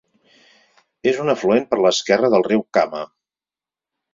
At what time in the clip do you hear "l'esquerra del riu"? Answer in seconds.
1.81-2.65